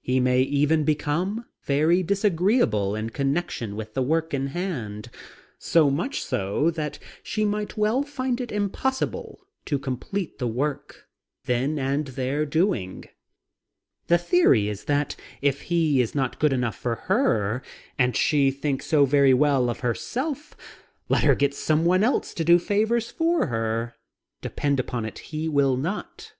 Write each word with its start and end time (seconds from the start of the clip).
He 0.00 0.20
may 0.20 0.42
even 0.42 0.84
become 0.84 1.44
very 1.64 2.04
disagreeable 2.04 2.94
in 2.94 3.10
connection 3.10 3.74
with 3.74 3.94
the 3.94 4.00
work 4.00 4.32
in 4.32 4.46
hand, 4.46 5.10
so 5.58 5.90
much 5.90 6.22
so 6.22 6.70
that 6.70 7.00
she 7.24 7.44
might 7.44 7.76
well 7.76 8.04
find 8.04 8.40
it 8.40 8.52
impossible 8.52 9.44
to 9.64 9.80
complete 9.80 10.38
the 10.38 10.46
work 10.46 11.08
then 11.46 11.80
and 11.80 12.06
there 12.14 12.46
doing. 12.46 13.06
The 14.06 14.18
theory 14.18 14.68
is 14.68 14.84
that 14.84 15.16
if 15.40 15.62
he 15.62 16.00
is 16.00 16.14
not 16.14 16.38
good 16.38 16.52
enough 16.52 16.76
for 16.76 16.94
her, 17.10 17.60
and 17.98 18.14
she 18.16 18.52
things 18.52 18.84
so 18.84 19.04
very 19.04 19.34
well 19.34 19.68
of 19.68 19.80
herself, 19.80 20.56
let 21.08 21.24
her 21.24 21.34
get 21.34 21.54
someone 21.54 22.04
else 22.04 22.34
to 22.34 22.44
do 22.44 22.60
favors 22.60 23.10
for 23.10 23.46
her. 23.48 23.96
Depend 24.42 24.78
upon 24.78 25.04
it, 25.04 25.18
he 25.34 25.48
will 25.48 25.76
not. 25.76 26.34